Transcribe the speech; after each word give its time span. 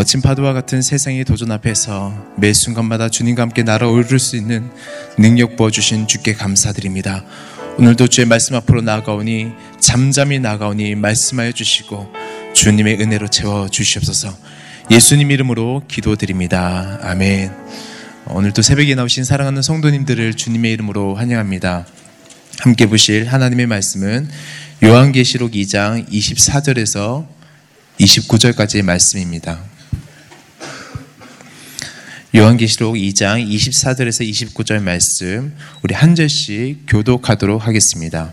거친 0.00 0.22
파도와 0.22 0.54
같은 0.54 0.80
세상의 0.80 1.26
도전 1.26 1.52
앞에서 1.52 2.14
매 2.38 2.54
순간마다 2.54 3.10
주님과 3.10 3.42
함께 3.42 3.62
날아오를 3.62 4.18
수 4.18 4.34
있는 4.34 4.70
능력 5.18 5.56
부어주신 5.56 6.06
주께 6.06 6.32
감사드립니다. 6.32 7.22
오늘도 7.76 8.06
주의 8.06 8.26
말씀 8.26 8.56
앞으로 8.56 8.80
나아가오니 8.80 9.48
잠잠히 9.78 10.38
나아가오니 10.38 10.94
말씀하여 10.94 11.52
주시고 11.52 12.14
주님의 12.54 12.98
은혜로 12.98 13.28
채워 13.28 13.68
주시옵소서 13.68 14.34
예수님 14.90 15.30
이름으로 15.32 15.82
기도드립니다. 15.86 16.98
아멘. 17.02 17.54
오늘도 18.28 18.62
새벽에 18.62 18.94
나오신 18.94 19.24
사랑하는 19.24 19.60
성도님들을 19.60 20.32
주님의 20.32 20.72
이름으로 20.72 21.14
환영합니다. 21.14 21.86
함께 22.60 22.86
보실 22.86 23.26
하나님의 23.26 23.66
말씀은 23.66 24.30
요한계시록 24.82 25.52
2장 25.52 26.08
24절에서 26.08 27.26
29절까지의 28.00 28.80
말씀입니다. 28.80 29.60
요한계시록 32.32 32.94
2장 32.94 33.44
24절에서 33.44 34.24
29절 34.54 34.80
말씀 34.80 35.52
우리 35.82 35.96
한 35.96 36.14
절씩 36.14 36.84
교독하도록 36.86 37.66
하겠습니다. 37.66 38.32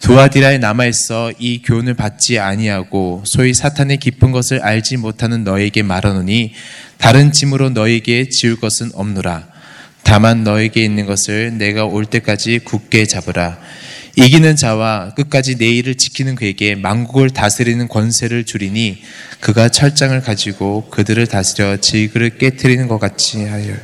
두아디라에 0.00 0.56
남아 0.56 0.86
있어 0.86 1.30
이 1.38 1.60
교훈을 1.60 1.92
받지 1.92 2.38
아니하고 2.38 3.22
소위 3.26 3.52
사탄의 3.52 3.98
깊은 3.98 4.32
것을 4.32 4.62
알지 4.62 4.96
못하는 4.96 5.44
너에게 5.44 5.82
말하노니 5.82 6.54
다른 6.96 7.32
짐으로 7.32 7.68
너에게 7.68 8.30
지울 8.30 8.58
것은 8.58 8.92
없노라. 8.94 9.46
다만 10.02 10.42
너에게 10.42 10.82
있는 10.82 11.04
것을 11.04 11.58
내가 11.58 11.84
올 11.84 12.06
때까지 12.06 12.60
굳게 12.60 13.04
잡으라. 13.04 13.58
이기는 14.16 14.56
자와 14.56 15.12
끝까지 15.14 15.56
내 15.56 15.66
일을 15.66 15.94
지키는 15.96 16.36
그에게 16.36 16.74
만국을 16.74 17.30
다스리는 17.30 17.86
권세를 17.86 18.44
주리니 18.44 19.02
그가 19.40 19.68
철장을 19.68 20.18
가지고 20.22 20.88
그들을 20.90 21.26
다스려 21.26 21.76
질그를 21.76 22.38
깨뜨리는 22.38 22.88
것 22.88 22.98
같이 22.98 23.44
하여. 23.44 23.74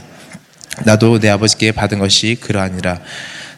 나도 0.84 1.20
내 1.20 1.28
아버지께 1.28 1.72
받은 1.72 1.98
것이 1.98 2.38
그러하니라. 2.40 3.00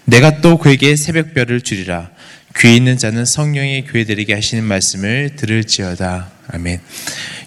내가 0.04 0.40
또 0.40 0.58
그에게 0.58 0.96
새벽별을 0.96 1.60
주리라. 1.60 2.10
귀 2.58 2.76
있는 2.76 2.98
자는 2.98 3.24
성령의 3.24 3.86
교회들에게 3.86 4.34
하시는 4.34 4.64
말씀을 4.64 5.36
들을지어다. 5.36 6.30
아멘. 6.48 6.80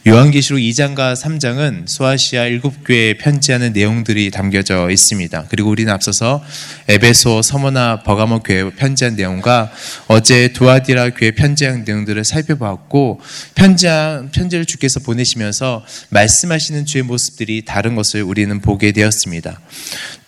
요한계시록 0.08 0.62
2장과 0.62 1.22
3장은 1.22 1.86
소아시아 1.86 2.46
일곱 2.46 2.86
교회에 2.86 3.18
편지하는 3.18 3.74
내용들이 3.74 4.32
담겨져 4.32 4.90
있습니다. 4.90 5.48
그리고 5.50 5.70
우리는 5.70 5.92
앞서서 5.92 6.42
에베소, 6.88 7.42
서머나, 7.42 8.04
버가모 8.04 8.40
교회 8.40 8.70
편지한 8.70 9.18
내용과 9.18 9.70
어제 10.08 10.54
두아디라 10.54 11.10
교회 11.10 11.32
편지한 11.32 11.84
내용들을 11.84 12.24
살펴보았고 12.24 13.20
편지한 13.54 14.32
편지를 14.32 14.66
주께서 14.66 15.02
보내시면서 15.02 15.86
말씀하시는 16.08 16.86
주의 16.86 17.04
모습들이 17.04 17.66
다른 17.66 17.96
것을 17.96 18.24
우리는 18.24 18.62
보게 18.62 18.94
되었습니다. 18.94 19.60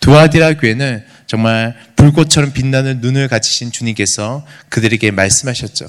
두아디라 0.00 0.58
교회는 0.58 1.04
정말 1.30 1.76
불꽃처럼 1.94 2.52
빛나는 2.52 2.98
눈을 3.02 3.28
가지신 3.28 3.70
주님께서 3.70 4.44
그들에게 4.68 5.12
말씀하셨죠. 5.12 5.86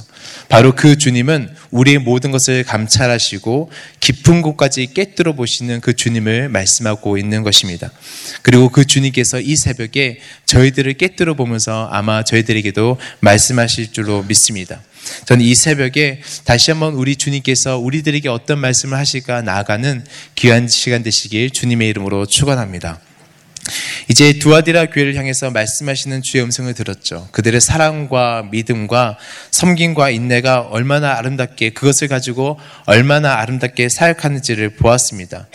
바로 0.49 0.75
그 0.75 0.99
주님은 0.99 1.49
우리의 1.71 1.97
모든 1.97 2.29
것을 2.29 2.63
감찰하시고 2.63 3.71
깊은 4.01 4.43
곳까지 4.43 4.93
깨뜨려 4.93 5.33
보시는 5.33 5.81
그 5.81 5.95
주님을 5.95 6.49
말씀하고 6.49 7.17
있는 7.17 7.41
것입니다. 7.41 7.89
그리고 8.43 8.69
그 8.69 8.85
주님께서 8.85 9.39
이 9.41 9.55
새벽에 9.55 10.19
저희들을 10.45 10.93
깨뜨려 10.93 11.33
보면서 11.33 11.89
아마 11.91 12.23
저희들에게도 12.23 12.99
말씀하실 13.21 13.93
줄로 13.93 14.21
믿습니다. 14.21 14.79
저는 15.25 15.43
이 15.43 15.55
새벽에 15.55 16.21
다시 16.45 16.69
한번 16.69 16.93
우리 16.93 17.15
주님께서 17.15 17.79
우리들에게 17.79 18.29
어떤 18.29 18.59
말씀을 18.59 18.95
하실까 18.95 19.41
나아가는 19.41 20.05
귀한 20.35 20.67
시간 20.67 21.01
되시길 21.01 21.49
주님의 21.49 21.89
이름으로 21.89 22.27
축원합니다. 22.27 22.99
이제 24.09 24.33
두아디라 24.39 24.87
교회를 24.87 25.15
향해서 25.15 25.51
말씀하시는 25.51 26.21
주의 26.21 26.43
음성을 26.43 26.73
들었죠. 26.73 27.27
그들의 27.31 27.61
사랑과 27.61 28.47
믿음과 28.51 29.17
섬김과 29.51 30.09
인내가 30.09 30.61
얼마나 30.61 31.17
아름답게 31.17 31.71
그것을 31.71 32.07
가지고 32.07 32.59
얼마나 32.85 33.35
아름답게 33.39 33.89
사역하는지를 33.89 34.75
보았습니다. 34.75 35.47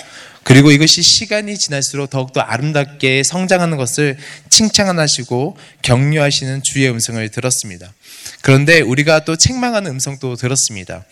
그리고 0.43 0.71
이것이 0.71 1.03
시간이 1.03 1.59
지날수록 1.59 2.09
더욱더 2.09 2.41
아름답게 2.41 3.25
성장하는 3.25 3.77
것을 3.77 4.17
칭찬하시고 4.49 5.57
격려하시는 5.83 6.63
주의 6.63 6.89
음성을 6.89 7.29
들었습니다. 7.31 7.93
그런데 8.43 8.81
우리가 8.81 9.25
또 9.25 9.37
책망하는 9.37 9.91
음성도 9.91 10.37
들었습니다. 10.37 11.05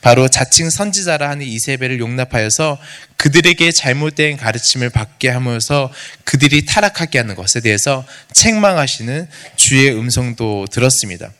바로 0.00 0.28
자칭 0.28 0.70
선지자라 0.70 1.28
하는 1.28 1.46
이세벨을 1.46 2.00
용납하여서 2.00 2.78
그들에게 3.16 3.72
잘못된 3.72 4.36
가르침을 4.36 4.90
받게 4.90 5.28
하면서 5.28 5.92
그들이 6.24 6.66
타락하게 6.66 7.18
하는 7.18 7.34
것에 7.34 7.60
대해서 7.60 8.04
책망하시는 8.32 9.28
주의 9.56 9.92
음성도 9.92 10.66
들었습니다. 10.70 11.30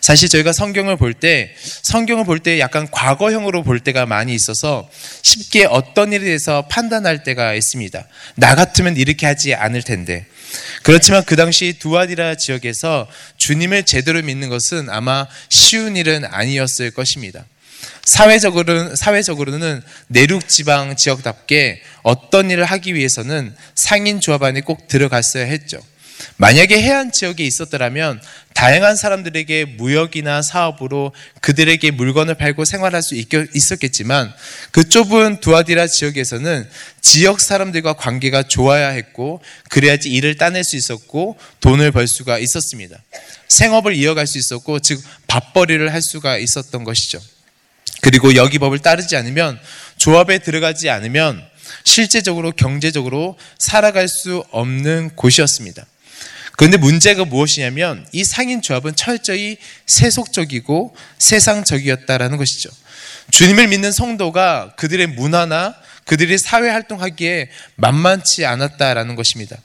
사실 0.00 0.28
저희가 0.28 0.52
성경을 0.52 0.96
볼 0.96 1.14
때, 1.14 1.54
성경을 1.82 2.24
볼 2.24 2.40
때 2.40 2.58
약간 2.58 2.90
과거형으로 2.90 3.62
볼 3.62 3.80
때가 3.80 4.06
많이 4.06 4.34
있어서 4.34 4.88
쉽게 5.22 5.66
어떤 5.66 6.12
일에 6.12 6.24
대해서 6.24 6.66
판단할 6.68 7.22
때가 7.22 7.54
있습니다. 7.54 8.06
나 8.36 8.54
같으면 8.54 8.96
이렇게 8.96 9.26
하지 9.26 9.54
않을 9.54 9.82
텐데. 9.82 10.26
그렇지만 10.82 11.24
그 11.24 11.36
당시 11.36 11.76
두아디라 11.78 12.34
지역에서 12.36 13.06
주님을 13.36 13.84
제대로 13.84 14.20
믿는 14.22 14.48
것은 14.48 14.88
아마 14.90 15.26
쉬운 15.48 15.96
일은 15.96 16.24
아니었을 16.24 16.90
것입니다. 16.90 17.44
사회적으로는, 18.04 18.96
사회적으로는 18.96 19.82
내륙 20.08 20.48
지방 20.48 20.96
지역답게 20.96 21.82
어떤 22.02 22.50
일을 22.50 22.64
하기 22.64 22.94
위해서는 22.94 23.54
상인 23.74 24.20
조합 24.20 24.42
안에 24.42 24.62
꼭 24.62 24.88
들어갔어야 24.88 25.44
했죠. 25.44 25.78
만약에 26.36 26.80
해안 26.80 27.12
지역에 27.12 27.44
있었더라면 27.44 28.20
다양한 28.54 28.96
사람들에게 28.96 29.64
무역이나 29.76 30.42
사업으로 30.42 31.12
그들에게 31.40 31.90
물건을 31.92 32.34
팔고 32.34 32.64
생활할 32.64 33.02
수 33.02 33.14
있었겠지만 33.14 34.32
그 34.70 34.88
좁은 34.88 35.40
두아디라 35.40 35.86
지역에서는 35.86 36.68
지역 37.00 37.40
사람들과 37.40 37.94
관계가 37.94 38.44
좋아야 38.44 38.88
했고 38.88 39.40
그래야지 39.70 40.10
일을 40.10 40.36
따낼 40.36 40.64
수 40.64 40.76
있었고 40.76 41.38
돈을 41.60 41.92
벌 41.92 42.06
수가 42.06 42.38
있었습니다. 42.38 42.98
생업을 43.48 43.94
이어갈 43.94 44.26
수 44.26 44.38
있었고 44.38 44.80
즉 44.80 45.02
밥벌이를 45.26 45.92
할 45.92 46.02
수가 46.02 46.38
있었던 46.38 46.84
것이죠. 46.84 47.20
그리고 48.02 48.34
여기 48.34 48.58
법을 48.58 48.80
따르지 48.80 49.16
않으면 49.16 49.58
조합에 49.96 50.38
들어가지 50.38 50.90
않으면 50.90 51.42
실제적으로 51.84 52.52
경제적으로 52.52 53.38
살아갈 53.58 54.08
수 54.08 54.44
없는 54.50 55.10
곳이었습니다. 55.16 55.86
그런데 56.60 56.76
문제가 56.76 57.24
무엇이냐면 57.24 58.06
이 58.12 58.22
상인 58.22 58.60
조합은 58.60 58.94
철저히 58.94 59.56
세속적이고 59.86 60.94
세상적이었다라는 61.16 62.36
것이죠. 62.36 62.68
주님을 63.30 63.68
믿는 63.68 63.92
성도가 63.92 64.74
그들의 64.76 65.06
문화나 65.06 65.74
그들이 66.04 66.36
사회 66.36 66.68
활동하기에 66.68 67.48
만만치 67.76 68.44
않았다라는 68.44 69.14
것입니다. 69.14 69.56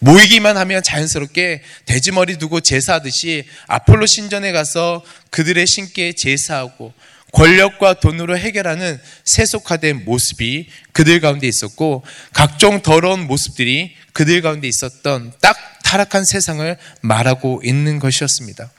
모이기만 0.00 0.56
하면 0.56 0.82
자연스럽게 0.82 1.62
돼지머리 1.86 2.38
두고 2.38 2.58
제사하듯이 2.58 3.44
아폴로 3.68 4.06
신전에 4.06 4.50
가서 4.50 5.04
그들의 5.30 5.64
신께 5.68 6.12
제사하고 6.12 6.92
권력과 7.32 7.94
돈으로 7.94 8.38
해결하는 8.38 9.00
세속화된 9.24 10.04
모습이 10.04 10.68
그들 10.92 11.20
가운데 11.20 11.46
있었고 11.48 12.04
각종 12.32 12.82
더러운 12.82 13.26
모습들이 13.26 13.94
그들 14.12 14.42
가운데 14.42 14.68
있었던 14.68 15.32
딱 15.40 15.56
타락한 15.82 16.24
세상을 16.24 16.76
말하고 17.00 17.62
있는 17.64 17.98
것이었습니다. 17.98 18.70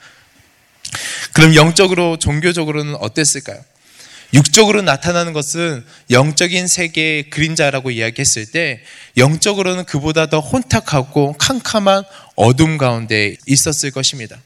그럼 1.32 1.54
영적으로, 1.56 2.16
종교적으로는 2.16 2.94
어땠을까요? 2.96 3.60
육적으로 4.32 4.82
나타나는 4.82 5.32
것은 5.32 5.84
영적인 6.10 6.66
세계의 6.66 7.30
그림자라고 7.30 7.92
이야기했을 7.92 8.46
때 8.46 8.82
영적으로는 9.16 9.84
그보다 9.84 10.26
더 10.26 10.40
혼탁하고 10.40 11.34
캄캄한 11.34 12.02
어둠 12.34 12.76
가운데 12.76 13.36
있었을 13.46 13.92
것입니다. 13.92 14.36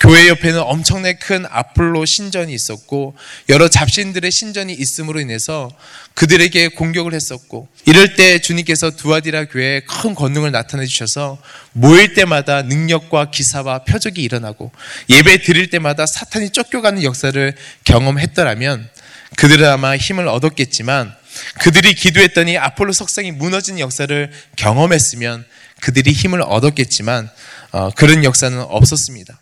교회 0.00 0.28
옆에는 0.28 0.60
엄청나게 0.60 1.18
큰 1.18 1.44
아폴로 1.50 2.04
신전이 2.04 2.52
있었고 2.52 3.16
여러 3.48 3.68
잡신들의 3.68 4.30
신전이 4.30 4.72
있음으로 4.72 5.20
인해서 5.20 5.70
그들에게 6.14 6.68
공격을 6.68 7.14
했었고 7.14 7.68
이럴 7.84 8.14
때 8.14 8.38
주님께서 8.38 8.90
두아디라 8.90 9.46
교회에 9.46 9.80
큰 9.80 10.14
권능을 10.14 10.52
나타내 10.52 10.86
주셔서 10.86 11.38
모일 11.72 12.14
때마다 12.14 12.62
능력과 12.62 13.30
기사와 13.30 13.84
표적이 13.84 14.22
일어나고 14.22 14.70
예배 15.10 15.42
드릴 15.42 15.70
때마다 15.70 16.06
사탄이 16.06 16.50
쫓겨가는 16.50 17.02
역사를 17.02 17.54
경험했더라면 17.84 18.88
그들은 19.36 19.68
아마 19.68 19.96
힘을 19.96 20.28
얻었겠지만 20.28 21.12
그들이 21.60 21.94
기도했더니 21.94 22.56
아폴로 22.56 22.92
석상이 22.92 23.32
무너진 23.32 23.78
역사를 23.78 24.30
경험했으면 24.56 25.44
그들이 25.80 26.12
힘을 26.12 26.42
얻었겠지만 26.42 27.28
어, 27.72 27.90
그런 27.90 28.24
역사는 28.24 28.60
없었습니다. 28.60 29.38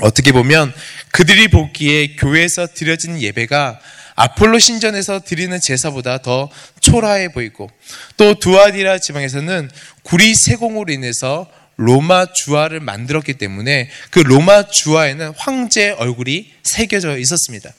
어떻게 0.00 0.32
보면 0.32 0.72
그들이 1.10 1.48
보기에 1.48 2.16
교회에서 2.16 2.66
드려진 2.66 3.20
예배가 3.20 3.78
아폴로 4.14 4.58
신전에서 4.58 5.20
드리는 5.20 5.58
제사보다 5.60 6.18
더 6.18 6.50
초라해 6.80 7.32
보이고 7.32 7.70
또 8.16 8.34
두아디라 8.34 8.98
지방에서는 8.98 9.70
구리 10.02 10.34
세공으로 10.34 10.92
인해서 10.92 11.50
로마 11.76 12.26
주화를 12.26 12.80
만들었기 12.80 13.34
때문에 13.34 13.90
그 14.10 14.20
로마 14.20 14.68
주화에는 14.68 15.32
황제 15.36 15.90
얼굴이 15.90 16.52
새겨져 16.62 17.18
있었습니다. 17.18 17.70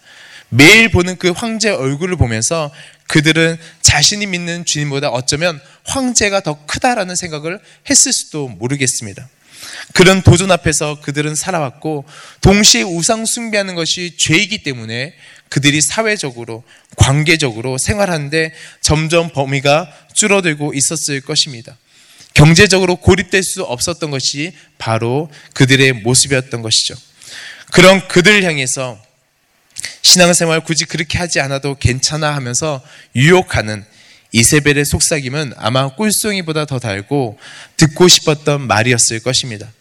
매일 0.49 0.89
보는 0.89 1.17
그 1.17 1.31
황제 1.31 1.69
얼굴을 1.69 2.15
보면서 2.15 2.71
그들은 3.07 3.57
자신이 3.81 4.25
믿는 4.27 4.65
주님보다 4.65 5.09
어쩌면 5.09 5.59
황제가 5.85 6.41
더 6.41 6.65
크다라는 6.65 7.15
생각을 7.15 7.59
했을 7.89 8.13
수도 8.13 8.47
모르겠습니다. 8.47 9.27
그런 9.93 10.21
도전 10.21 10.51
앞에서 10.51 10.99
그들은 11.01 11.35
살아왔고 11.35 12.05
동시에 12.41 12.83
우상 12.83 13.25
숭배하는 13.25 13.75
것이 13.75 14.17
죄이기 14.17 14.63
때문에 14.63 15.13
그들이 15.49 15.81
사회적으로 15.81 16.63
관계적으로 16.97 17.77
생활하는데 17.77 18.53
점점 18.81 19.29
범위가 19.29 19.91
줄어들고 20.13 20.73
있었을 20.73 21.21
것입니다. 21.21 21.77
경제적으로 22.33 22.95
고립될 22.95 23.43
수 23.43 23.63
없었던 23.63 24.09
것이 24.09 24.53
바로 24.77 25.29
그들의 25.53 25.93
모습이었던 25.93 26.61
것이죠. 26.61 26.95
그런 27.71 28.07
그들을 28.07 28.43
향해서 28.43 28.99
신앙생활 30.01 30.61
굳이 30.61 30.85
그렇게 30.85 31.17
하지 31.17 31.39
않아도 31.39 31.75
괜찮아 31.75 32.35
하면서 32.35 32.81
유혹하는 33.15 33.85
이세벨의 34.33 34.85
속삭임은 34.85 35.53
아마 35.57 35.95
꿀송이보다 35.95 36.65
더 36.65 36.79
달고 36.79 37.37
듣고 37.77 38.07
싶었던 38.07 38.67
말이었을 38.67 39.21
것입니다. 39.21 39.71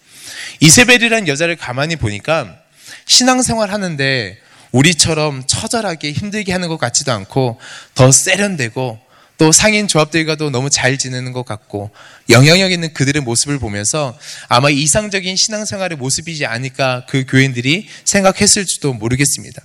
이세벨이란 0.60 1.26
여자를 1.26 1.56
가만히 1.56 1.96
보니까 1.96 2.58
신앙생활 3.06 3.72
하는데 3.72 4.38
우리처럼 4.70 5.44
처절하게 5.46 6.12
힘들게 6.12 6.52
하는 6.52 6.68
것 6.68 6.78
같지도 6.78 7.12
않고 7.12 7.58
더 7.94 8.12
세련되고 8.12 8.98
또 9.38 9.52
상인 9.52 9.88
조합들과도 9.88 10.50
너무 10.50 10.70
잘 10.70 10.98
지내는 10.98 11.32
것 11.32 11.44
같고 11.44 11.90
영향력 12.30 12.70
있는 12.72 12.92
그들의 12.92 13.22
모습을 13.22 13.58
보면서 13.58 14.16
아마 14.48 14.70
이상적인 14.70 15.34
신앙생활의 15.36 15.98
모습이지 15.98 16.46
않을까 16.46 17.06
그 17.08 17.24
교인들이 17.26 17.88
생각했을지도 18.04 18.92
모르겠습니다. 18.92 19.62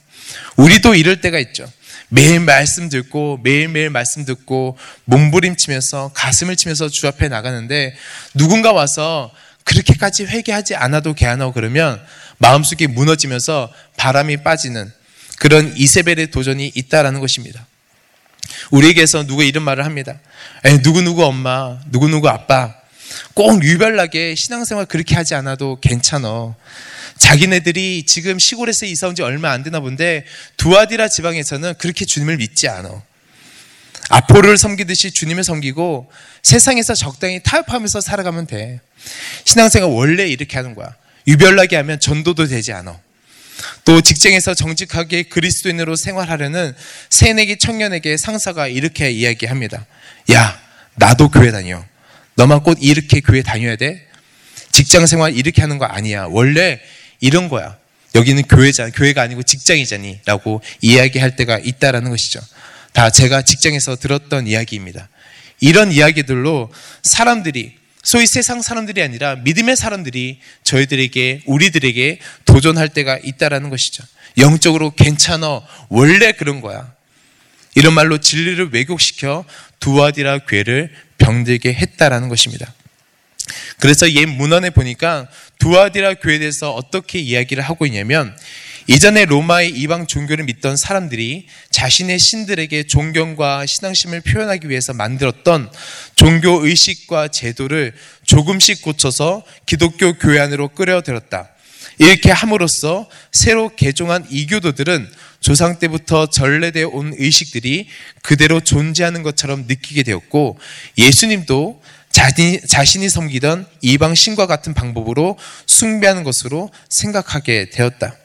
우리도 0.55 0.95
이럴 0.95 1.21
때가 1.21 1.39
있죠. 1.39 1.69
매일 2.09 2.39
말씀 2.39 2.89
듣고 2.89 3.39
매일매일 3.43 3.89
말씀 3.89 4.23
듣고 4.25 4.77
몸부림치면서 5.05 6.11
가슴을 6.13 6.55
치면서 6.55 6.89
주 6.89 7.07
앞에 7.07 7.27
나가는데 7.27 7.95
누군가 8.33 8.71
와서 8.71 9.31
그렇게까지 9.65 10.25
회개하지 10.25 10.75
않아도 10.75 11.13
개안하고 11.13 11.51
그러면 11.51 12.01
마음속이 12.37 12.87
무너지면서 12.87 13.71
바람이 13.97 14.37
빠지는 14.37 14.91
그런 15.39 15.75
이세벨의 15.75 16.31
도전이 16.31 16.71
있다라는 16.73 17.19
것입니다. 17.19 17.67
우리에게서 18.71 19.25
누구 19.27 19.43
이런 19.43 19.63
말을 19.63 19.85
합니다. 19.85 20.19
에, 20.63 20.77
누구누구 20.77 21.25
엄마, 21.25 21.79
누구누구 21.87 22.29
아빠. 22.29 22.75
꼭 23.33 23.63
유별나게 23.63 24.35
신앙생활 24.35 24.85
그렇게 24.85 25.15
하지 25.15 25.35
않아도 25.35 25.79
괜찮어. 25.81 26.55
자기네들이 27.17 28.03
지금 28.05 28.37
시골에서 28.39 28.85
이사 28.85 29.07
온 29.07 29.15
지 29.15 29.21
얼마 29.23 29.51
안 29.51 29.63
되나 29.63 29.79
본데 29.79 30.25
두아디라 30.57 31.07
지방에서는 31.09 31.73
그렇게 31.79 32.05
주님을 32.05 32.37
믿지 32.37 32.67
않아. 32.67 33.01
아포를 34.09 34.57
섬기듯이 34.57 35.11
주님을 35.11 35.43
섬기고 35.43 36.09
세상에서 36.43 36.93
적당히 36.93 37.41
타협하면서 37.43 37.99
살아가면 38.01 38.47
돼. 38.47 38.79
신앙생활 39.43 39.89
원래 39.89 40.27
이렇게 40.27 40.55
하는 40.57 40.75
거야. 40.75 40.95
유별나게 41.27 41.75
하면 41.77 41.99
전도도 41.99 42.47
되지 42.47 42.71
않아. 42.73 42.99
또 43.85 44.01
직장에서 44.01 44.53
정직하게 44.53 45.23
그리스도인으로 45.23 45.95
생활하려는 45.95 46.75
새내기 47.09 47.57
청년에게 47.57 48.15
상사가 48.17 48.67
이렇게 48.67 49.09
이야기합니다. 49.09 49.85
야, 50.31 50.61
나도 50.95 51.29
교회 51.29 51.51
다녀. 51.51 51.83
너만 52.35 52.61
꼭 52.61 52.77
이렇게 52.79 53.19
교회 53.19 53.41
다녀야 53.41 53.75
돼? 53.75 54.07
직장 54.71 55.07
생활 55.07 55.35
이렇게 55.35 55.61
하는 55.61 55.79
거 55.79 55.85
아니야. 55.85 56.27
원래 56.29 56.79
이런 57.19 57.49
거야. 57.49 57.77
여기는 58.15 58.43
교회자, 58.43 58.89
교회가 58.91 59.21
아니고 59.21 59.43
직장이잖니. 59.43 60.21
라고 60.25 60.61
이야기할 60.81 61.35
때가 61.35 61.59
있다라는 61.59 62.09
것이죠. 62.09 62.39
다 62.93 63.09
제가 63.09 63.43
직장에서 63.43 63.95
들었던 63.95 64.47
이야기입니다. 64.47 65.07
이런 65.59 65.91
이야기들로 65.91 66.71
사람들이 67.03 67.75
소위 68.03 68.25
세상 68.25 68.61
사람들이 68.61 69.01
아니라 69.01 69.35
믿음의 69.35 69.75
사람들이 69.75 70.39
저희들에게 70.63 71.41
우리들에게 71.45 72.19
도전할 72.45 72.89
때가 72.89 73.19
있다라는 73.21 73.69
것이죠. 73.69 74.03
영적으로 74.37 74.91
괜찮아 74.91 75.61
원래 75.89 76.31
그런 76.31 76.61
거야. 76.61 76.91
이런 77.75 77.93
말로 77.93 78.17
진리를 78.19 78.69
왜곡시켜 78.71 79.45
두아디라 79.79 80.39
괴를 80.39 80.91
병들게 81.17 81.73
했다라는 81.73 82.29
것입니다. 82.29 82.73
그래서 83.79 84.11
옛 84.11 84.25
문헌에 84.25 84.71
보니까 84.71 85.27
두아디라 85.59 86.15
교회에 86.15 86.39
대해서 86.39 86.73
어떻게 86.73 87.19
이야기를 87.19 87.63
하고 87.63 87.85
있냐면 87.85 88.35
이전에 88.89 89.25
로마의 89.25 89.71
이방 89.71 90.07
종교를 90.07 90.45
믿던 90.45 90.77
사람들이 90.77 91.47
자신의 91.71 92.19
신들에게 92.19 92.83
존경과 92.83 93.65
신앙심을 93.65 94.21
표현하기 94.21 94.69
위해서 94.69 94.93
만들었던 94.93 95.69
종교 96.15 96.65
의식과 96.65 97.27
제도를 97.27 97.93
조금씩 98.25 98.81
고쳐서 98.81 99.43
기독교 99.65 100.13
교회 100.13 100.39
안으로 100.39 100.69
끌어들였다. 100.69 101.49
이렇게 101.99 102.31
함으로써 102.31 103.09
새로 103.31 103.69
개종한 103.75 104.25
이교도들은 104.29 105.09
조상 105.41 105.79
때부터 105.79 106.27
전래되어 106.27 106.87
온 106.89 107.13
의식들이 107.17 107.87
그대로 108.21 108.59
존재하는 108.59 109.21
것처럼 109.21 109.65
느끼게 109.67 110.03
되었고 110.03 110.57
예수님도 110.97 111.81
자신이, 112.17 112.61
자신이 112.67 113.09
섬기던 113.09 113.67
이방 113.81 114.15
신과 114.15 114.47
같은 114.47 114.73
방법으로 114.73 115.37
숭배하는 115.67 116.23
것으로 116.23 116.71
생각하게 116.89 117.69
되었다. 117.69 118.15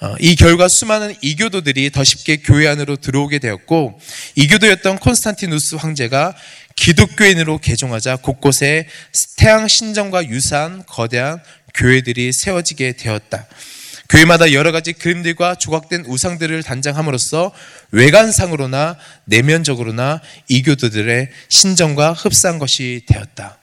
어, 0.00 0.14
이 0.20 0.36
결과 0.36 0.68
수많은 0.68 1.12
이교도들이 1.20 1.90
더 1.90 2.04
쉽게 2.04 2.36
교회 2.36 2.68
안으로 2.68 2.96
들어오게 2.96 3.40
되었고 3.40 4.00
이교도였던 4.36 5.00
콘스탄티누스 5.00 5.74
황제가 5.74 6.36
기독교인으로 6.76 7.58
개종하자 7.58 8.16
곳곳에 8.16 8.86
태양 9.36 9.66
신정과 9.66 10.28
유사한 10.28 10.84
거대한 10.86 11.42
교회들이 11.74 12.32
세워지게 12.32 12.92
되었다. 12.92 13.44
교회마다 14.08 14.52
여러 14.52 14.72
가지 14.72 14.92
그림들과 14.92 15.54
조각된 15.54 16.04
우상들을 16.06 16.62
단장함으로써 16.62 17.52
외관상으로나 17.92 18.96
내면적으로나 19.24 20.20
이교도들의 20.48 21.28
신정과 21.48 22.12
흡사한 22.12 22.58
것이 22.58 23.02
되었다. 23.06 23.58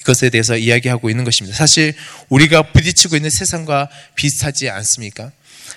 이것에 0.00 0.30
대해서 0.30 0.56
이야기하고 0.56 1.10
있는 1.10 1.24
것입니다. 1.24 1.56
사실 1.56 1.94
우리가 2.28 2.72
부딪히고 2.72 3.16
있는 3.16 3.30
세상과 3.30 3.88
비슷하지 4.16 4.68
않습니까? 4.68 5.30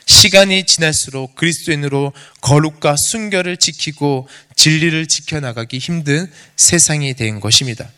시간이 0.05 0.65
지날수록 0.65 1.35
그리스도인으로 1.35 2.13
거룩과 2.41 2.95
순결을 2.97 3.57
지키고 3.57 4.27
진리를 4.55 5.07
지켜나가기 5.07 5.77
힘든 5.77 6.31
세상이 6.57 7.13
된 7.13 7.39
것입니다. 7.39 7.89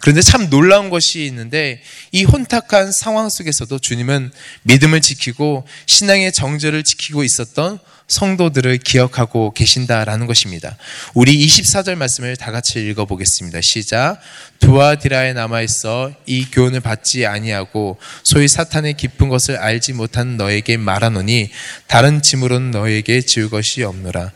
그런데 0.00 0.22
참 0.22 0.48
놀라운 0.48 0.90
것이 0.90 1.24
있는데 1.26 1.82
이 2.12 2.24
혼탁한 2.24 2.92
상황 2.92 3.28
속에서도 3.28 3.78
주님은 3.78 4.30
믿음을 4.62 5.00
지키고 5.00 5.66
신앙의 5.86 6.32
정절을 6.32 6.84
지키고 6.84 7.24
있었던 7.24 7.78
성도들을 8.08 8.78
기억하고 8.78 9.52
계신다라는 9.52 10.26
것입니다. 10.26 10.76
우리 11.14 11.46
24절 11.46 11.94
말씀을 11.96 12.36
다 12.36 12.50
같이 12.50 12.80
읽어보겠습니다. 12.80 13.60
시작. 13.60 14.18
두아디라에 14.60 15.34
남아있어 15.34 16.12
이 16.24 16.46
교훈을 16.46 16.80
받지 16.80 17.26
아니하고 17.26 17.98
소위 18.24 18.48
사탄의 18.48 18.94
깊은 18.94 19.28
것을 19.28 19.58
알지 19.58 19.92
못한 19.92 20.36
너에게 20.38 20.78
말하노니 20.78 21.50
다른 21.86 22.22
짐으로는 22.22 22.70
너에게 22.70 23.20
지울 23.20 23.50
것이 23.50 23.82
없노라. 23.82 24.32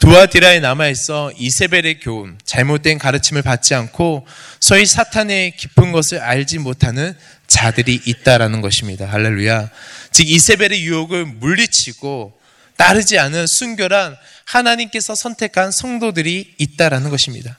두아디라에 0.00 0.60
남아있어 0.60 1.32
이세벨의 1.36 2.00
교훈, 2.00 2.38
잘못된 2.44 2.98
가르침을 2.98 3.42
받지 3.42 3.74
않고 3.74 4.26
소위 4.58 4.86
사탄의 4.86 5.56
깊은 5.56 5.92
것을 5.92 6.20
알지 6.20 6.58
못하는 6.58 7.14
자들이 7.46 8.00
있다라는 8.06 8.62
것입니다. 8.62 9.06
할렐루야. 9.06 9.68
즉 10.10 10.28
이세벨의 10.28 10.84
유혹을 10.84 11.26
물리치고 11.26 12.32
따르지 12.76 13.18
않은 13.18 13.46
순결한 13.46 14.16
하나님께서 14.46 15.14
선택한 15.14 15.70
성도들이 15.70 16.54
있다라는 16.56 17.10
것입니다. 17.10 17.58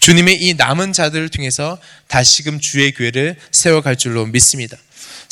주님의 0.00 0.42
이 0.42 0.54
남은 0.54 0.94
자들을 0.94 1.28
통해서 1.28 1.78
다시금 2.08 2.60
주의 2.60 2.92
교회를 2.92 3.36
세워갈 3.52 3.96
줄로 3.96 4.24
믿습니다. 4.24 4.78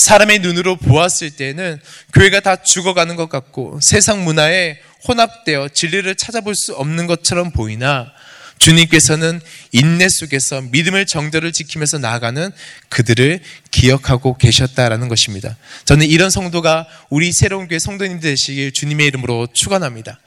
사람의 0.03 0.41
눈으로 0.41 0.77
보았을 0.77 1.31
때는 1.31 1.79
교회가 2.13 2.41
다 2.41 2.57
죽어가는 2.57 3.15
것 3.15 3.29
같고 3.29 3.79
세상 3.81 4.25
문화에 4.25 4.81
혼합되어 5.07 5.69
진리를 5.69 6.13
찾아볼 6.17 6.57
수 6.57 6.75
없는 6.75 7.07
것처럼 7.07 7.53
보이나 7.53 8.13
주님께서는 8.59 9.41
인내 9.71 10.09
속에서 10.09 10.61
믿음을 10.61 11.07
정절을 11.07 11.53
지키면서 11.53 11.99
나아가는 11.99 12.51
그들을 12.89 13.41
기억하고 13.71 14.39
계셨다라는 14.39 15.09
것입니다. 15.09 15.57
저는 15.85 16.07
이런 16.07 16.31
성도가 16.31 16.87
우리 17.09 17.33
새로운 17.33 17.69
교회 17.69 17.79
성도님 17.79 18.19
되시길 18.19 18.73
주님의 18.73 19.07
이름으로 19.07 19.49
축원합니다. 19.53 20.19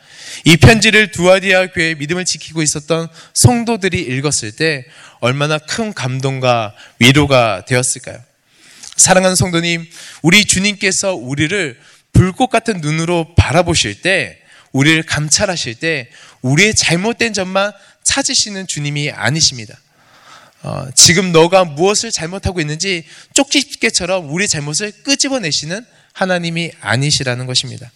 이 0.46 0.56
편지를 0.56 1.12
두아디아 1.12 1.68
교회 1.68 1.96
믿음을 1.96 2.24
지키고 2.24 2.62
있었던 2.62 3.08
성도들이 3.34 4.02
읽었을 4.02 4.54
때 4.54 4.86
얼마나 5.20 5.58
큰 5.58 5.94
감동과 5.94 6.74
위로가 7.00 7.66
되었을까요? 7.66 8.35
사랑하는 8.96 9.36
성도님, 9.36 9.86
우리 10.22 10.46
주님께서 10.46 11.16
우리를 11.16 11.80
불꽃 12.14 12.48
같은 12.48 12.80
눈으로 12.80 13.36
바라보실 13.36 14.02
때, 14.02 14.40
우리를 14.72 15.04
감찰하실 15.04 15.76
때, 15.76 16.10
우리의 16.42 16.76
잘못된 16.76 17.34
점만 17.34 17.72
찾으시는 18.04 18.68
주님이 18.68 19.12
아니십니다. 19.12 19.78
어, 20.64 20.88
지금 20.96 21.32
너가 21.32 21.66
무엇을 21.66 22.12
잘못하고 22.12 22.60
있는지 22.60 23.04
쪽집게처럼 23.34 24.32
우리의 24.34 24.48
잘못을 24.48 24.92
끄집어내시는 25.04 25.86
하나님이 26.14 26.72
아니시라는 26.80 27.46
것입니다. 27.46 27.92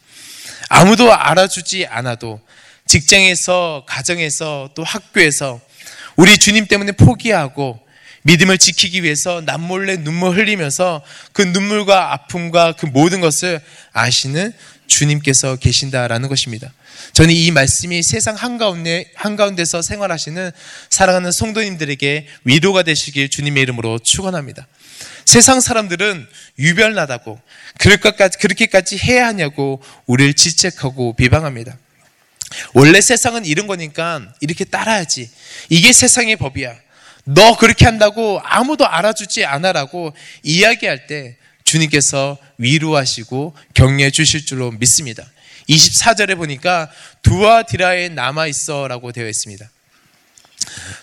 아무도 0.68 1.14
알아주지 1.14 1.88
않아도 1.88 2.42
직장에서, 2.86 3.86
가정에서, 3.88 4.72
또 4.76 4.84
학교에서 4.84 5.62
우리 6.16 6.38
주님 6.38 6.68
때문에 6.68 6.92
포기하고 6.92 7.80
믿음을 8.24 8.58
지키기 8.58 9.04
위해서 9.04 9.42
남몰래 9.46 9.98
눈물 9.98 10.38
흘리면서 10.38 11.02
그 11.32 11.42
눈물과 11.42 12.14
아픔과 12.14 12.74
그 12.74 12.86
모든 12.86 13.22
것을 13.22 13.62
아시는 13.94 14.54
주님께서 14.88 15.56
계신다라는 15.58 16.30
것입니다. 16.30 16.74
저는 17.14 17.34
이 17.34 17.52
말씀이 17.52 18.04
세상 18.04 18.36
한가운데, 18.36 19.12
한가운데서 19.16 19.82
생활하시는 19.82 20.52
사랑하는 20.90 21.32
성도님들에게 21.32 22.28
위로가 22.44 22.84
되시길 22.84 23.30
주님의 23.30 23.64
이름으로 23.64 24.00
축원합니다. 24.00 24.68
세상 25.26 25.62
사람들은 25.62 26.28
유별나다고 26.58 27.40
그렇게까지 27.78 28.98
해야 28.98 29.28
하냐고 29.28 29.82
우리를 30.08 30.34
지책하고 30.34 31.14
비방합니다. 31.14 31.78
원래 32.74 33.00
세상은 33.00 33.46
이런 33.46 33.68
거니까 33.68 34.34
이렇게 34.40 34.66
따라야지. 34.66 35.30
이게 35.70 35.94
세상의 35.94 36.36
법이야. 36.38 36.76
너 37.32 37.56
그렇게 37.58 37.86
한다고 37.86 38.42
아무도 38.44 38.88
알아주지 38.88 39.46
않아라고 39.46 40.14
이야기할 40.42 41.06
때 41.06 41.38
주님께서 41.64 42.40
위로하시고 42.58 43.56
격려해 43.76 44.10
주실 44.10 44.48
줄로 44.48 44.72
믿습니다. 44.72 45.24
24절에 45.70 46.36
보니까 46.36 46.90
두아디라에 47.22 48.10
남아 48.10 48.48
있어 48.48 48.88
라고 48.88 49.12
되어 49.12 49.28
있습니다. 49.28 49.70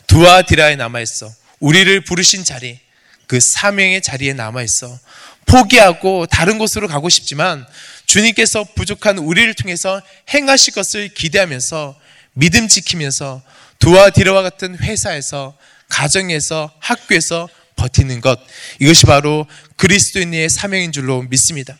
두아디라에 0.08 0.74
남아 0.74 1.00
있어. 1.02 1.32
우리를 1.60 2.00
부르신 2.00 2.42
자리, 2.42 2.80
그 3.28 3.38
사명의 3.38 4.02
자리에 4.02 4.32
남아 4.32 4.62
있어. 4.62 4.98
포기하고 5.46 6.26
다른 6.26 6.58
곳으로 6.58 6.88
가고 6.88 7.08
싶지만 7.08 7.64
주님께서 8.06 8.64
부족한 8.74 9.18
우리를 9.18 9.54
통해서 9.54 10.02
행하실 10.34 10.74
것을 10.74 11.08
기대하면서 11.08 11.96
믿음 12.32 12.66
지키면서 12.66 13.42
두아디라와 13.78 14.42
같은 14.42 14.76
회사에서 14.76 15.56
가정에서 15.88 16.72
학교에서 16.78 17.48
버티는 17.76 18.20
것 18.20 18.38
이것이 18.80 19.06
바로 19.06 19.46
그리스도인의 19.76 20.48
사명인 20.48 20.92
줄로 20.92 21.22
믿습니다. 21.22 21.78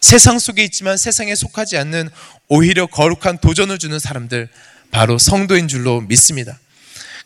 세상 0.00 0.38
속에 0.38 0.64
있지만 0.64 0.96
세상에 0.96 1.34
속하지 1.34 1.76
않는 1.78 2.08
오히려 2.48 2.86
거룩한 2.86 3.38
도전을 3.38 3.78
주는 3.78 3.98
사람들 3.98 4.48
바로 4.90 5.18
성도인 5.18 5.68
줄로 5.68 6.00
믿습니다. 6.00 6.58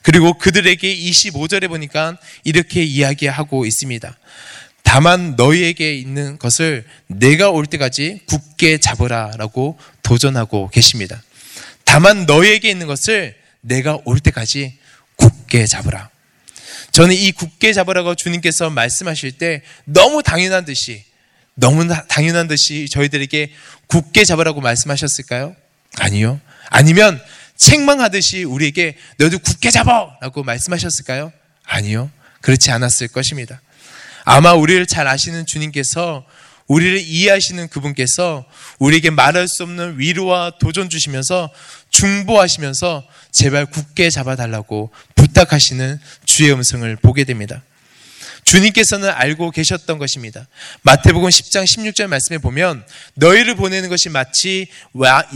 그리고 0.03 0.37
그들에게 0.37 0.97
25절에 0.97 1.69
보니까 1.69 2.19
이렇게 2.45 2.83
이야기하고 2.83 3.65
있습니다. 3.65 4.17
다만 4.83 5.35
너희에게 5.35 5.95
있는 5.95 6.39
것을 6.39 6.85
내가 7.07 7.49
올 7.51 7.67
때까지 7.67 8.21
굳게 8.27 8.79
잡으라 8.79 9.33
라고 9.39 9.79
도전하고 10.03 10.69
계십니다. 10.69 11.23
다만 11.85 12.27
너희에게 12.27 12.69
있는 12.71 12.87
것을 12.87 13.35
내가 13.63 13.99
올 14.05 14.21
때까지 14.21 14.77
굳게 15.17 15.67
잡으라. 15.67 16.11
저는 16.95 17.13
이 17.13 17.33
굳게 17.33 17.73
잡으라고 17.73 18.15
주님께서 18.15 18.71
말씀하실 18.71 19.33
때 19.33 19.63
너무 19.85 20.23
당연한 20.23 20.65
듯이 20.65 21.05
너무 21.55 21.89
당연한 22.07 22.47
듯이 22.47 22.89
저희들에게 22.89 23.51
굳게 23.89 24.25
잡으라고 24.25 24.61
말씀하셨을까요? 24.61 25.57
아니요. 25.99 26.41
아니면 26.71 27.21
책망하듯이 27.57 28.45
우리에게 28.45 28.97
너도 29.19 29.41
굳게 29.41 29.73
잡아! 29.73 30.17
라고 30.21 30.45
말씀하셨을까요? 30.45 31.33
아니요. 31.65 32.13
그렇지 32.41 32.71
않았을 32.71 33.09
것입니다. 33.09 33.61
아마 34.23 34.53
우리를 34.53 34.87
잘 34.87 35.09
아시는 35.09 35.47
주님께서 35.47 36.25
우리를 36.67 36.99
이해하시는 37.01 37.69
그분께서 37.69 38.45
우리에게 38.79 39.11
말할 39.11 39.49
수 39.49 39.65
없는 39.65 39.99
위로와 39.99 40.53
도전 40.59 40.89
주시면서 40.89 41.51
중보하시면서 41.91 43.05
제발 43.31 43.67
굳게 43.67 44.11
잡아달라고 44.11 44.91
부탁하시는 45.15 46.01
주의 46.25 46.53
음성을 46.53 46.97
보게 46.97 47.25
됩니다. 47.25 47.63
주님께서는 48.45 49.09
알고 49.11 49.51
계셨던 49.51 49.99
것입니다. 49.99 50.47
마태복음 50.83 51.29
10장 51.29 51.65
16절 51.65 52.07
말씀에 52.09 52.39
보면 52.39 52.85
너희를 53.15 53.55
보내는 53.55 53.89
것이 53.89 54.09
마치 54.11 54.67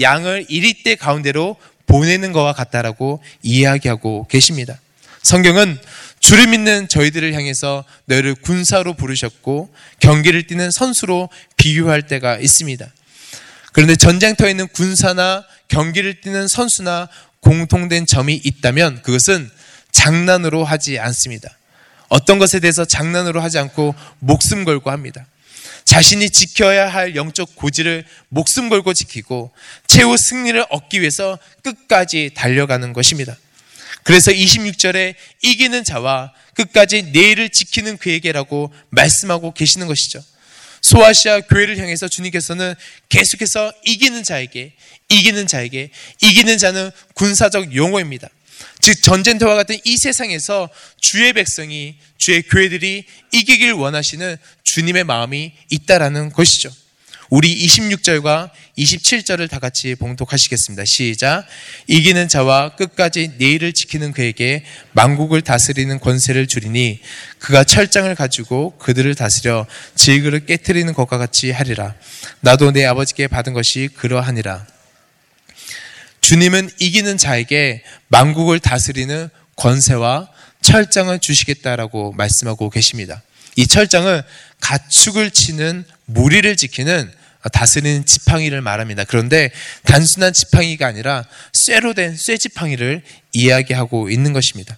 양을 0.01 0.47
이리대 0.49 0.95
가운데로 0.95 1.57
보내는 1.87 2.33
것과 2.33 2.53
같다라고 2.53 3.23
이야기하고 3.43 4.27
계십니다. 4.29 4.79
성경은 5.23 5.79
주를 6.21 6.49
믿는 6.49 6.89
저희들을 6.89 7.33
향해서 7.35 7.85
너희를 8.07 8.35
군사로 8.35 8.95
부르셨고 8.95 9.73
경기를 10.01 10.47
뛰는 10.47 10.71
선수로 10.71 11.29
비유할 11.57 12.07
때가 12.07 12.39
있습니다. 12.39 12.87
그런데 13.73 13.97
전쟁터에 13.97 14.51
있는 14.51 14.67
군사나 14.69 15.45
경기를 15.69 16.21
뛰는 16.21 16.49
선수나 16.49 17.09
공통된 17.41 18.07
점이 18.07 18.35
있다면 18.43 19.03
그것은 19.03 19.51
장난으로 19.93 20.65
하지 20.65 20.99
않습니다. 20.99 21.49
어떤 22.09 22.39
것에 22.39 22.61
대해서 22.61 22.85
장난으로 22.85 23.41
하지 23.41 23.59
않고 23.59 23.95
목숨 24.19 24.65
걸고 24.65 24.91
합니다. 24.91 25.27
자신이 25.85 26.29
지켜야 26.31 26.89
할 26.89 27.17
영적 27.17 27.55
고지를 27.55 28.05
목숨 28.29 28.69
걸고 28.69 28.93
지키고 28.93 29.53
최후 29.87 30.17
승리를 30.17 30.67
얻기 30.69 31.01
위해서 31.01 31.39
끝까지 31.63 32.33
달려가는 32.35 32.93
것입니다. 32.93 33.37
그래서 34.09 34.31
26절에 34.31 35.15
이기는 35.43 35.85
자와 35.85 36.33
끝까지 36.55 37.11
내일을 37.13 37.51
지키는 37.51 37.99
그에게라고 37.99 38.73
말씀하고 38.89 39.53
계시는 39.53 39.87
것이죠. 39.87 40.25
소아시아 40.81 41.43
교회를 41.43 41.77
향해서 41.77 42.09
주님께서는 42.09 42.75
계속해서 43.11 43.71
이기는 43.85 44.23
자에게, 44.23 44.73
이기는 45.11 45.47
자에게, 45.47 45.91
이기는 46.23 46.57
자는 46.57 46.91
군사적 47.13 47.75
용어입니다. 47.75 48.31
즉, 48.81 49.03
전쟁터와 49.03 49.57
같은 49.57 49.79
이 49.85 49.99
세상에서 49.99 50.71
주의 50.99 51.35
백성이, 51.35 51.99
주의 52.17 52.41
교회들이 52.41 53.05
이기길 53.33 53.73
원하시는 53.73 54.39
주님의 54.65 55.05
마음이 55.05 55.53
있다라는 55.69 56.33
것이죠. 56.33 56.71
우리 57.31 57.67
26절과 57.67 58.51
27절을 58.79 59.51
다 59.51 59.59
같이 59.59 59.95
봉독하시겠습니다. 59.95 60.85
시작. 60.87 61.45
이기는 61.87 62.27
자와 62.27 62.71
끝까지 62.77 63.33
내일을 63.37 63.75
지키는 63.75 64.13
그에게 64.13 64.65
만국을 64.93 65.43
다스리는 65.43 65.99
권세를 66.01 66.47
주리니 66.47 67.01
그가 67.39 67.65
철장을 67.65 68.13
가지고 68.15 68.79
그들을 68.79 69.15
다스려 69.15 69.67
질그를 69.95 70.47
깨뜨리는 70.47 70.91
것과 70.95 71.19
같이 71.19 71.51
하리라. 71.51 71.95
나도 72.41 72.73
내 72.73 72.87
아버지께 72.87 73.27
받은 73.27 73.53
것이 73.53 73.91
그러하니라. 73.95 74.67
주님은 76.23 76.71
이기는 76.79 77.19
자에게 77.19 77.83
만국을 78.09 78.59
다스리는 78.59 79.29
권세와 79.57 80.31
철장을 80.63 81.19
주시겠다라고 81.19 82.13
말씀하고 82.13 82.71
계십니다. 82.71 83.23
이 83.57 83.67
철장은 83.67 84.23
가축을 84.61 85.31
치는 85.31 85.85
무리를 86.07 86.57
지키는 86.57 87.18
다스리는 87.53 88.05
지팡이를 88.05 88.61
말합니다. 88.61 89.05
그런데 89.05 89.51
단순한 89.85 90.33
지팡이가 90.33 90.87
아니라 90.87 91.25
쇠로 91.53 91.95
된 91.95 92.17
쇠지팡이를 92.17 93.03
이야기하고 93.33 94.11
있는 94.11 94.33
것입니다. 94.33 94.77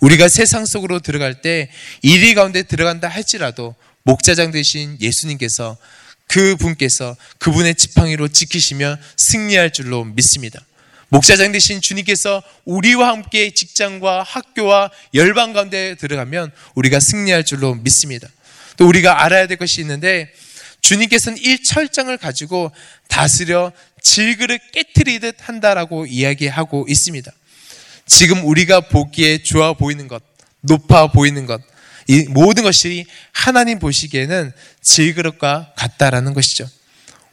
우리가 0.00 0.28
세상 0.28 0.64
속으로 0.64 1.00
들어갈 1.00 1.40
때 1.40 1.70
이리 2.02 2.34
가운데 2.34 2.62
들어간다 2.62 3.08
할지라도 3.08 3.74
목자장 4.04 4.52
되신 4.52 4.96
예수님께서 5.00 5.76
그 6.28 6.56
분께서 6.56 7.16
그분의 7.38 7.74
지팡이로 7.74 8.28
지키시며 8.28 8.96
승리할 9.16 9.72
줄로 9.72 10.04
믿습니다. 10.04 10.60
목자장 11.08 11.52
되신 11.52 11.80
주님께서 11.80 12.42
우리와 12.66 13.08
함께 13.08 13.50
직장과 13.50 14.22
학교와 14.22 14.90
열방 15.14 15.54
가운데 15.54 15.94
들어가면 15.94 16.52
우리가 16.74 17.00
승리할 17.00 17.44
줄로 17.44 17.74
믿습니다. 17.74 18.28
또 18.76 18.86
우리가 18.86 19.24
알아야 19.24 19.46
될 19.46 19.56
것이 19.56 19.80
있는데 19.80 20.30
주님께서는 20.80 21.38
이 21.38 21.62
철장을 21.62 22.16
가지고 22.16 22.70
다스려 23.08 23.72
질그릇 24.02 24.60
깨뜨리듯 24.72 25.36
한다라고 25.40 26.06
이야기하고 26.06 26.86
있습니다. 26.88 27.30
지금 28.06 28.44
우리가 28.46 28.80
보기에 28.80 29.42
좋아 29.42 29.74
보이는 29.74 30.08
것, 30.08 30.22
높아 30.60 31.08
보이는 31.08 31.46
것, 31.46 31.60
이 32.06 32.22
모든 32.30 32.62
것이 32.62 33.04
하나님 33.32 33.78
보시기에는 33.78 34.52
질그릇과 34.82 35.74
같다라는 35.76 36.32
것이죠. 36.32 36.68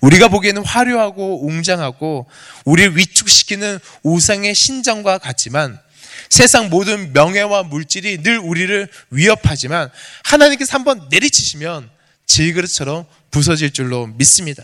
우리가 0.02 0.28
보기에는 0.28 0.64
화려하고 0.64 1.48
웅장하고 1.48 2.28
우리를 2.66 2.98
위축시키는 2.98 3.80
우상의 4.04 4.54
신정과 4.54 5.18
같지만 5.20 5.80
세상 6.30 6.70
모든 6.70 7.14
명예와 7.14 7.64
물질이 7.64 8.22
늘 8.22 8.38
우리를 8.38 8.88
위협하지만 9.10 9.90
하나님께서 10.24 10.74
한번 10.74 11.08
내리치시면 11.10 11.90
질그릇처럼 12.26 13.06
부서질 13.32 13.72
줄로 13.72 14.08
믿습니다. 14.08 14.64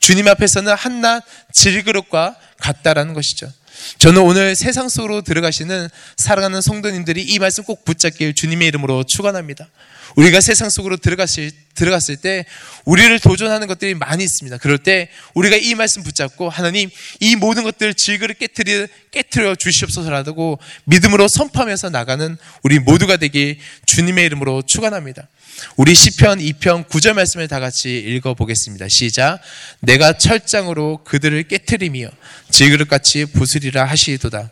주님 0.00 0.28
앞에서는 0.28 0.74
한낱 0.74 1.24
질그릇과 1.52 2.36
같다라는 2.58 3.14
것이죠. 3.14 3.52
저는 3.98 4.22
오늘 4.22 4.54
세상 4.54 4.88
속으로 4.88 5.22
들어가시는 5.22 5.88
사랑하는 6.16 6.60
성도님들이 6.60 7.22
이 7.22 7.38
말씀 7.38 7.64
꼭 7.64 7.84
붙잡길 7.84 8.34
주님의 8.34 8.68
이름으로 8.68 9.04
축원합니다. 9.04 9.68
우리가 10.16 10.40
세상 10.40 10.70
속으로 10.70 10.96
들어갔을, 10.96 11.50
들어갔을 11.74 12.16
때 12.16 12.46
우리를 12.84 13.18
도전하는 13.20 13.66
것들이 13.66 13.94
많이 13.94 14.24
있습니다. 14.24 14.58
그럴 14.58 14.78
때 14.78 15.08
우리가 15.34 15.56
이 15.56 15.74
말씀 15.74 16.02
붙잡고 16.02 16.48
하나님 16.48 16.88
이 17.20 17.36
모든 17.36 17.64
것들 17.64 17.94
질그를 17.94 18.34
깨뜨려, 18.36 18.86
깨뜨려 19.10 19.54
주시옵소서라고 19.56 20.58
믿음으로 20.84 21.28
선포하면서 21.28 21.90
나가는 21.90 22.36
우리 22.62 22.78
모두가 22.78 23.16
되길 23.16 23.58
주님의 23.84 24.24
이름으로 24.26 24.62
축원합니다. 24.62 25.28
우리 25.76 25.94
시편 25.94 26.38
2편 26.38 26.86
9절 26.88 27.14
말씀을 27.14 27.48
다 27.48 27.60
같이 27.60 27.98
읽어 27.98 28.34
보겠습니다. 28.34 28.88
시작. 28.88 29.40
내가 29.80 30.16
철장으로 30.18 31.02
그들을 31.04 31.42
깨뜨리며 31.44 32.08
질그릇같이 32.56 33.26
부수리라 33.26 33.84
하시도다. 33.84 34.50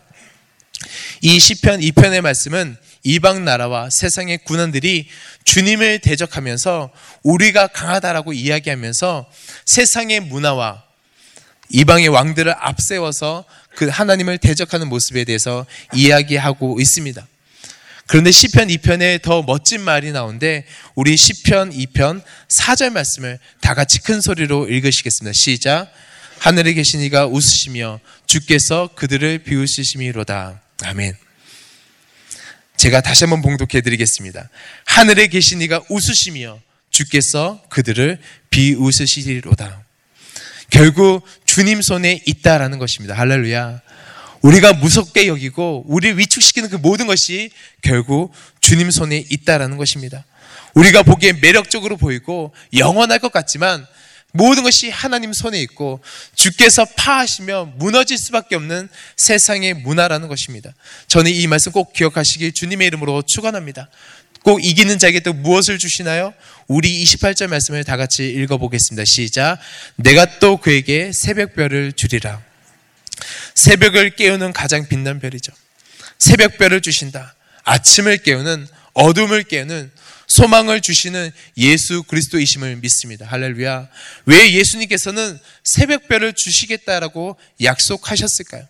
이 1.23 1.40
시편 1.40 1.80
2편의 1.80 2.20
말씀은 2.20 2.76
이방 3.02 3.46
나라와 3.46 3.88
세상의 3.88 4.40
군원들이 4.44 5.08
주님을 5.44 6.00
대적하면서 6.00 6.90
우리가 7.23 7.68
강하다라고 7.68 8.34
이야기하면서 8.34 9.30
세상의 9.64 10.20
문화와 10.20 10.82
이방의 11.70 12.08
왕들을 12.08 12.54
앞세워서 12.58 13.46
그 13.75 13.88
하나님을 13.88 14.37
대적하는 14.37 14.88
모습에 14.88 15.25
대해서 15.25 15.64
이야기하고 15.94 16.78
있습니다. 16.80 17.26
그런데 18.06 18.32
시편 18.32 18.68
2편에 18.68 19.23
더 19.23 19.42
멋진 19.42 19.80
말이 19.80 20.12
나오는데 20.12 20.66
우리 20.94 21.16
시편 21.16 21.70
2편 21.70 22.23
4절 22.49 22.92
말씀을 22.92 23.38
다 23.62 23.73
같이 23.73 24.00
큰 24.02 24.20
소리로 24.20 24.68
읽으시겠습니다. 24.68 25.32
시작. 25.32 25.90
하늘에 26.44 26.74
계신 26.74 27.00
이가 27.00 27.26
웃으시며 27.26 28.00
주께서 28.26 28.90
그들을 28.96 29.38
비우시심이로다. 29.44 30.60
아멘. 30.82 31.16
제가 32.76 33.00
다시 33.00 33.24
한번 33.24 33.40
봉독해 33.40 33.80
드리겠습니다. 33.80 34.50
하늘에 34.84 35.28
계신 35.28 35.62
이가 35.62 35.80
웃으시며 35.88 36.60
주께서 36.90 37.62
그들을 37.70 38.18
비웃으시리로다. 38.50 39.86
결국 40.68 41.24
주님 41.46 41.80
손에 41.80 42.20
있다라는 42.26 42.78
것입니다. 42.78 43.14
할렐루야. 43.14 43.80
우리가 44.42 44.74
무섭게 44.74 45.28
여기고 45.28 45.84
우리를 45.86 46.18
위축시키는 46.18 46.68
그 46.68 46.76
모든 46.76 47.06
것이 47.06 47.48
결국 47.80 48.34
주님 48.60 48.90
손에 48.90 49.24
있다라는 49.30 49.78
것입니다. 49.78 50.26
우리가 50.74 51.04
보기에 51.04 51.32
매력적으로 51.40 51.96
보이고 51.96 52.52
영원할 52.76 53.18
것 53.18 53.32
같지만 53.32 53.86
모든 54.37 54.64
것이 54.64 54.91
하나님 54.91 55.33
손에 55.33 55.61
있고 55.61 56.00
주께서 56.35 56.85
파하시면 56.97 57.79
무너질 57.79 58.19
수밖에 58.19 58.57
없는 58.57 58.88
세상의 59.17 59.75
문화라는 59.75 60.26
것입니다. 60.26 60.75
저는 61.07 61.31
이 61.31 61.47
말씀 61.47 61.71
꼭 61.71 61.93
기억하시길 61.93 62.53
주님의 62.53 62.88
이름으로 62.88 63.23
축원합니다. 63.23 63.88
꼭 64.43 64.62
이기는 64.62 64.99
자에게 64.99 65.21
또 65.21 65.33
무엇을 65.33 65.79
주시나요? 65.79 66.35
우리 66.67 67.05
28절 67.05 67.47
말씀을 67.47 67.85
다 67.85 67.97
같이 67.97 68.29
읽어보겠습니다. 68.29 69.05
시작. 69.05 69.59
내가 69.95 70.26
또 70.41 70.57
그에게 70.57 71.12
새벽별을 71.12 71.93
주리라. 71.93 72.43
새벽을 73.55 74.17
깨우는 74.17 74.53
가장 74.53 74.88
빛난 74.88 75.21
별이죠. 75.21 75.53
새벽별을 76.18 76.81
주신다. 76.81 77.37
아침을 77.62 78.18
깨우는 78.18 78.66
어둠을 78.94 79.44
깨우는 79.44 79.92
소망을 80.26 80.80
주시는 80.80 81.30
예수 81.56 82.02
그리스도이심을 82.04 82.76
믿습니다. 82.76 83.26
할렐루야. 83.26 83.88
왜 84.26 84.52
예수님께서는 84.52 85.38
새벽별을 85.64 86.32
주시겠다라고 86.32 87.37
약속하셨을까요? 87.62 88.66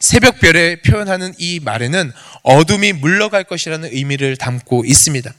새벽별에 0.00 0.82
표현하는 0.82 1.34
이 1.38 1.60
말에는 1.60 2.12
어둠이 2.42 2.92
물러갈 2.92 3.44
것이라는 3.44 3.90
의미를 3.92 4.36
담고 4.36 4.84
있습니다. 4.84 5.34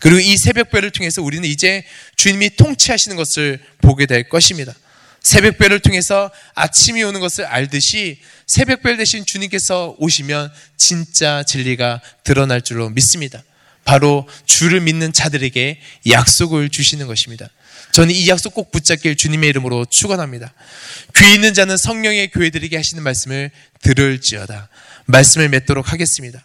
그리고 0.00 0.20
이 0.20 0.36
새벽별을 0.36 0.90
통해서 0.90 1.22
우리는 1.22 1.48
이제 1.48 1.84
주님이 2.16 2.56
통치하시는 2.56 3.16
것을 3.16 3.60
보게 3.80 4.06
될 4.06 4.28
것입니다. 4.28 4.74
새벽별을 5.20 5.80
통해서 5.80 6.30
아침이 6.54 7.02
오는 7.02 7.20
것을 7.20 7.44
알듯이 7.44 8.20
새벽별 8.46 8.96
대신 8.96 9.24
주님께서 9.26 9.96
오시면 9.98 10.52
진짜 10.76 11.42
진리가 11.42 12.00
드러날 12.24 12.62
줄로 12.62 12.88
믿습니다. 12.90 13.42
바로 13.84 14.28
주를 14.46 14.80
믿는 14.80 15.12
자들에게 15.12 15.80
약속을 16.08 16.68
주시는 16.68 17.06
것입니다. 17.06 17.48
저는 17.92 18.14
이 18.14 18.28
약속 18.28 18.54
꼭 18.54 18.70
붙잡길 18.70 19.16
주님의 19.16 19.48
이름으로 19.50 19.86
축원합니다. 19.86 20.52
귀 21.16 21.34
있는 21.34 21.54
자는 21.54 21.76
성령의 21.76 22.30
교회들에게 22.30 22.76
하시는 22.76 23.02
말씀을 23.02 23.50
들을지어다. 23.82 24.68
말씀을 25.06 25.48
맺도록 25.48 25.92
하겠습니다. 25.92 26.44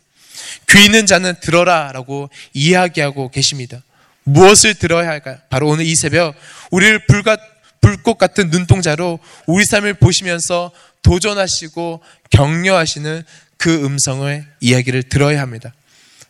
귀 0.69 0.86
있는 0.86 1.06
자는 1.06 1.34
들어라라고 1.41 2.30
이야기하고 2.54 3.30
계십니다. 3.30 3.82
무엇을 4.24 4.76
들어야 4.76 5.10
할까요? 5.10 5.38
바로 5.50 5.67
오늘 5.67 5.86
이 5.86 5.96
새벽 5.96 6.36
우리를 6.72 7.06
불과 7.08 7.38
불꽃 7.82 8.17
같은 8.17 8.50
눈동자로 8.50 9.19
우리 9.46 9.65
삶을 9.65 9.96
보시면서 9.96 10.72
도전하시고 11.02 12.02
격려하시는 12.30 13.24
그 13.58 13.86
음성을 13.86 14.46
이야기를 14.62 15.04
들어야 15.04 15.41
합니다. 15.41 15.74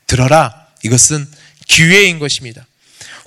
들어라. 0.08 0.63
이것은 0.84 1.28
기회인 1.68 2.20
것입니다. 2.20 2.66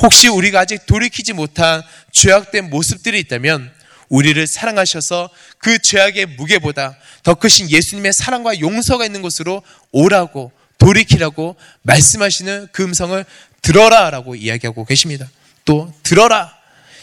혹시 0.02 0.28
우리가 0.28 0.60
아직 0.60 0.86
돌이키지 0.86 1.32
못한 1.32 1.82
죄악된 2.12 2.70
모습들이 2.70 3.18
있다면 3.20 3.72
우리를 4.08 4.46
사랑하셔서 4.46 5.30
그 5.58 5.78
죄악의 5.78 6.26
무게보다 6.36 6.96
더 7.22 7.34
크신 7.34 7.70
예수님의 7.70 8.12
사랑과 8.12 8.60
용서가 8.60 9.04
있는 9.04 9.22
곳으로 9.22 9.62
오라고 9.90 10.52
돌이키라고 10.78 11.56
말씀하시는 11.82 12.68
그 12.72 12.84
음성을 12.84 13.24
들어라 13.62 14.10
라고 14.10 14.36
이야기하고 14.36 14.84
계십니다. 14.84 15.28
또 15.64 15.92
들어라. 16.02 16.54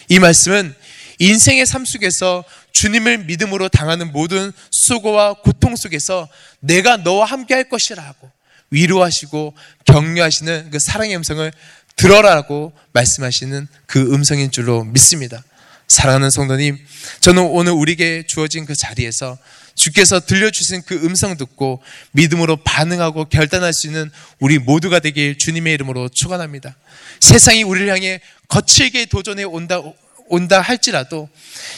이 0.08 0.20
말씀은 0.20 0.74
인생의 1.20 1.66
삶 1.66 1.86
속에서 1.86 2.44
주님을 2.72 3.26
믿음으로 3.26 3.70
당하는 3.70 4.12
모든 4.12 4.52
수고와 4.72 5.34
고통 5.34 5.76
속에서 5.76 6.30
내가 6.60 6.98
너와 6.98 7.26
함께 7.26 7.54
할 7.54 7.70
것이라고 7.70 8.32
위로하시고 8.74 9.54
격려하시는 9.86 10.72
그 10.72 10.80
사랑의 10.80 11.16
음성을 11.16 11.52
들어라라고 11.96 12.74
말씀하시는 12.92 13.68
그 13.86 14.14
음성인 14.14 14.52
줄로 14.52 14.84
믿습니다. 14.84 15.44
사랑하는 15.88 16.32
성도님, 16.32 16.78
저는 17.20 17.44
오늘 17.44 17.72
우리에게 17.74 18.24
주어진 18.26 18.66
그 18.66 18.76
자리에서 18.76 19.38
주께서 19.76 20.20
들려주신 20.20 20.84
그 20.86 20.96
음성 21.06 21.38
듣고 21.38 21.82
믿음으로 22.12 22.58
반응하고 22.58 23.26
결단할 23.26 23.74
수 23.74 23.88
있는 23.88 24.10
우리 24.40 24.60
모두가 24.60 25.00
되길 25.00 25.38
주님의 25.38 25.74
이름으로 25.74 26.10
축원합니다. 26.10 26.76
세상이 27.20 27.64
우리를 27.64 27.88
향해 27.90 28.22
거칠게 28.48 29.06
도전해 29.06 29.44
온다 29.44 29.82
온다 30.28 30.62
할지라도 30.62 31.30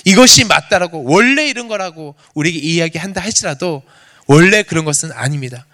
이것이 0.06 0.46
맞다라고 0.46 1.04
원래 1.04 1.48
이런 1.48 1.68
거라고 1.68 2.16
우리에게 2.36 2.60
이야기한다 2.60 3.22
할지라도 3.22 3.84
원래 4.28 4.64
그런 4.64 4.86
것은 4.86 5.12
아닙니다. 5.12 5.66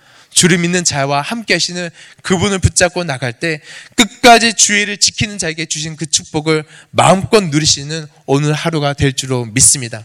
주를 0.41 0.57
믿는 0.57 0.83
자와 0.83 1.21
함께 1.21 1.53
하시는 1.53 1.87
그분을 2.23 2.57
붙잡고 2.57 3.03
나갈 3.03 3.31
때 3.31 3.61
끝까지 3.93 4.55
주의를 4.55 4.97
지키는 4.97 5.37
자에게 5.37 5.67
주신 5.67 5.95
그 5.95 6.07
축복을 6.07 6.63
마음껏 6.89 7.41
누리시는 7.41 8.07
오늘 8.25 8.53
하루가 8.53 8.93
될 8.93 9.13
줄로 9.13 9.45
믿습니다. 9.45 10.03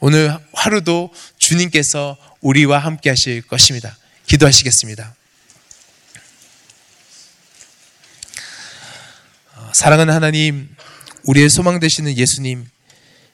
오늘 0.00 0.36
하루도 0.54 1.14
주님께서 1.38 2.16
우리와 2.40 2.80
함께 2.80 3.10
하실 3.10 3.42
것입니다. 3.42 3.96
기도하시겠습니다. 4.26 5.14
어, 9.54 9.70
사랑하는 9.72 10.12
하나님, 10.12 10.68
우리의 11.26 11.48
소망 11.48 11.78
되시는 11.78 12.16
예수님, 12.16 12.68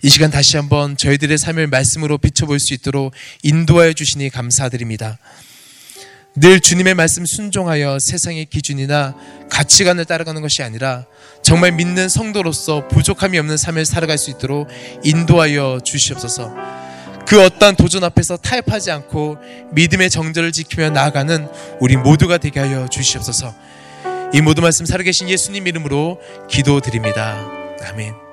이 0.03 0.11
시간 0.11 0.31
다시 0.31 0.59
한번 0.59 0.99
저희들의 0.99 1.39
삶을 1.39 1.69
말씀으로 1.69 2.19
비춰볼 2.19 2.61
수 2.61 2.75
있도록 2.75 3.15
인도하여 3.43 3.95
주시니 3.95 4.29
감사드립니다. 4.29 5.19
늘 6.39 6.61
주님의 6.61 6.95
말씀 6.95 7.25
순종하여 7.25 7.99
세상의 7.99 8.45
기준이나 8.47 9.15
가치관을 9.51 10.05
따라가는 10.05 10.43
것이 10.43 10.63
아니라 10.63 11.07
정말 11.43 11.73
믿는 11.73 12.11
성도로서 12.11 12.89
부족함이 12.89 13.39
없는 13.39 13.57
삶을 13.57 13.87
살아갈 13.87 14.19
수 14.19 14.31
있도록 14.31 14.69
인도하여 15.03 15.81
주시옵소서. 15.83 16.55
그 17.27 17.43
어떠한 17.43 17.77
도전 17.77 18.05
앞에서 18.05 18.37
타협하지 18.37 18.91
않고 18.91 19.39
믿음의 19.73 20.11
정절을 20.11 20.53
지키며 20.53 20.91
나아가는 20.91 21.49
우리 21.81 21.97
모두가 21.97 22.37
되게 22.37 22.61
하여 22.61 22.87
주시옵소서. 22.87 23.55
이 24.35 24.43
모든 24.43 24.63
말씀 24.63 24.85
살아계신 24.85 25.31
예수님 25.31 25.67
이름으로 25.67 26.21
기도드립니다. 26.51 27.37
아멘. 27.89 28.26